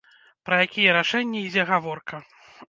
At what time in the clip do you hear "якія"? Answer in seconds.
0.65-0.95